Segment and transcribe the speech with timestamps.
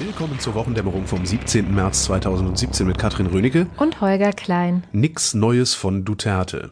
[0.00, 1.72] Willkommen zur Wochendämmerung vom 17.
[1.72, 3.68] März 2017 mit Katrin Rönecke.
[3.76, 4.82] Und Holger Klein.
[4.90, 6.70] Nix Neues von Duterte.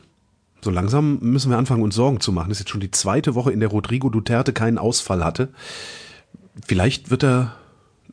[0.60, 2.48] So langsam müssen wir anfangen, uns Sorgen zu machen.
[2.48, 5.50] Das ist jetzt schon die zweite Woche, in der Rodrigo Duterte keinen Ausfall hatte.
[6.66, 7.54] Vielleicht wird er.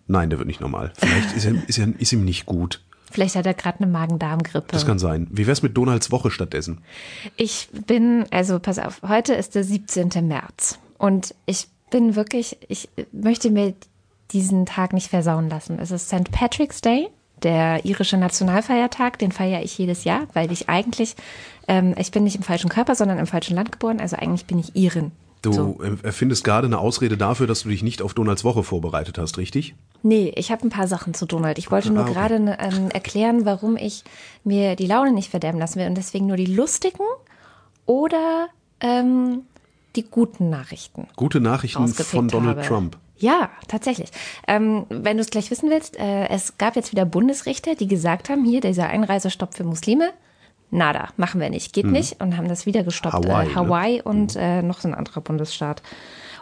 [0.06, 0.94] Nein, der wird nicht normal.
[0.96, 2.84] Vielleicht ist, er, ist, er, ist ihm nicht gut.
[3.12, 4.68] Vielleicht hat er gerade eine Magen-Darm-Grippe.
[4.72, 5.28] Das kann sein.
[5.32, 6.82] Wie wär's mit Donalds Woche stattdessen?
[7.36, 10.10] Ich bin, also pass auf, heute ist der 17.
[10.28, 10.78] März.
[11.00, 13.74] Und ich bin wirklich, ich möchte mir
[14.32, 15.80] diesen Tag nicht versauen lassen.
[15.80, 16.32] Es ist St.
[16.32, 17.08] Patrick's Day,
[17.44, 19.18] der irische Nationalfeiertag.
[19.20, 21.16] Den feiere ich jedes Jahr, weil ich eigentlich,
[21.68, 24.00] ähm, ich bin nicht im falschen Körper, sondern im falschen Land geboren.
[24.00, 25.12] Also eigentlich bin ich Irin.
[25.42, 25.80] Du So.
[26.04, 29.74] erfindest gerade eine Ausrede dafür, dass du dich nicht auf Donalds Woche vorbereitet hast, richtig?
[30.04, 31.58] Nee, ich habe ein paar Sachen zu Donald.
[31.58, 32.14] Ich wollte nur Ah, okay.
[32.14, 34.04] gerade ne, ähm, erklären, warum ich
[34.44, 37.04] mir die Laune nicht verderben lassen will und deswegen nur die lustigen
[37.86, 38.48] oder
[38.82, 39.44] ähm,
[39.96, 41.08] die guten Nachrichten.
[41.16, 42.68] Gute Nachrichten von Donald habe.
[42.68, 42.98] Trump.
[43.20, 44.10] Ja, tatsächlich.
[44.48, 48.30] Ähm, wenn du es gleich wissen willst, äh, es gab jetzt wieder Bundesrichter, die gesagt
[48.30, 50.12] haben, hier dieser Einreisestopp für Muslime,
[50.72, 53.26] nada, machen wir nicht, geht nicht und haben das wieder gestoppt.
[53.26, 53.32] Mhm.
[53.32, 53.56] Hawaii, äh, ne?
[53.56, 55.84] Hawaii und äh, noch so ein anderer Bundesstaat.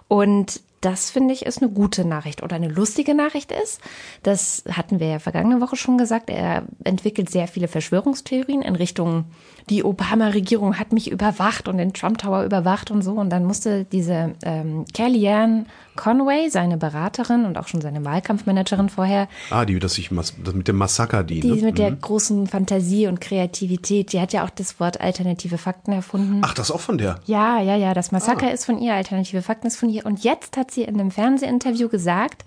[0.08, 3.82] Und das finde ich ist eine gute Nachricht oder eine lustige Nachricht ist,
[4.24, 9.26] das hatten wir ja vergangene Woche schon gesagt, er entwickelt sehr viele Verschwörungstheorien in Richtung,
[9.70, 13.14] die Obama-Regierung hat mich überwacht und den Trump Tower überwacht und so.
[13.14, 15.66] Und dann musste diese ähm, Kellyanne
[15.98, 20.54] Conway, seine Beraterin und auch schon seine Wahlkampfmanagerin vorher, Ah, die, das, sich, mas- das
[20.54, 21.40] mit dem Massaker, die.
[21.42, 21.62] die ne?
[21.64, 26.42] mit der großen Fantasie und Kreativität, die hat ja auch das Wort alternative Fakten erfunden.
[26.44, 27.20] Ach, das ist auch von der.
[27.26, 28.14] Ja, ja, ja, das Ah.
[28.14, 30.06] Massaker ist von ihr, alternative Fakten ist von ihr.
[30.06, 32.46] Und jetzt hat sie in einem Fernsehinterview gesagt,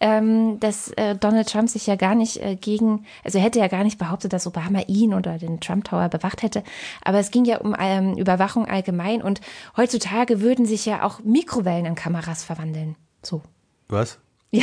[0.00, 3.68] ähm, dass äh, Donald Trump sich ja gar nicht äh, gegen, also er hätte ja
[3.68, 6.62] gar nicht behauptet, dass Obama ihn oder den Trump Tower bewacht hätte.
[7.02, 9.22] Aber es ging ja um ähm, Überwachung allgemein.
[9.22, 9.40] Und
[9.76, 12.96] heutzutage würden sich ja auch Mikrowellen in Kameras verwandeln.
[13.22, 13.42] So.
[13.88, 14.18] Was?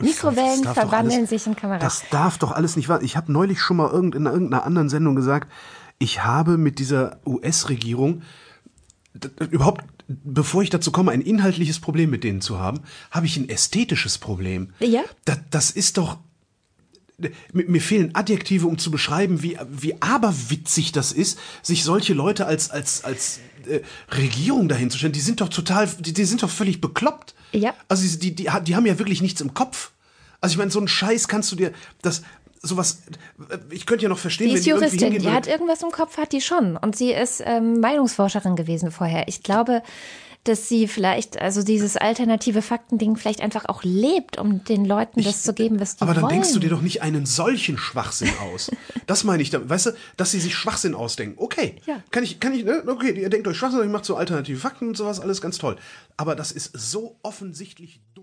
[0.00, 1.82] Mikrowellen Das doch verwandeln alles- sich in Kameras.
[1.82, 3.02] Das darf doch alles nicht wahr.
[3.02, 5.50] Ich habe neulich schon mal irgend, in irgendeiner anderen Sendung gesagt,
[5.98, 8.22] ich habe mit dieser US-Regierung
[9.50, 9.84] überhaupt,
[10.24, 12.80] bevor ich dazu komme, ein inhaltliches Problem mit denen zu haben,
[13.10, 14.72] habe ich ein ästhetisches Problem.
[14.80, 15.02] Ja?
[15.24, 16.18] Das, das ist doch.
[17.52, 22.70] Mir fehlen Adjektive, um zu beschreiben, wie, wie aberwitzig das ist, sich solche Leute als,
[22.70, 23.80] als, als äh,
[24.10, 25.12] Regierung dahinzustellen.
[25.12, 27.34] Die sind doch total, die, die sind doch völlig bekloppt.
[27.52, 27.74] Ja.
[27.86, 29.92] Also die, die, die, die haben ja wirklich nichts im Kopf.
[30.40, 32.22] Also ich meine, so einen Scheiß kannst du dir, das,
[32.62, 33.02] sowas,
[33.70, 35.82] ich könnte ja noch verstehen, Die wenn ist die irgendwie Juristin, hingehen die hat irgendwas
[35.82, 36.76] im Kopf, hat die schon.
[36.76, 39.26] Und sie ist ähm, Meinungsforscherin gewesen vorher.
[39.28, 39.82] Ich glaube,
[40.44, 45.44] dass sie vielleicht, also dieses alternative Fakten-Ding vielleicht einfach auch lebt, um den Leuten das
[45.44, 46.32] zu geben, was die Aber dann wollen.
[46.34, 48.70] denkst du dir doch nicht einen solchen Schwachsinn aus.
[49.06, 51.34] Das meine ich da, weißt du, dass sie sich Schwachsinn ausdenken.
[51.38, 51.76] Okay.
[51.86, 52.02] Ja.
[52.12, 52.82] Kann ich, kann ich, ne?
[52.86, 55.76] Okay, ihr denkt euch Schwachsinn, ich macht so alternative Fakten und sowas, alles ganz toll.
[56.16, 58.20] Aber das ist so offensichtlich dumm.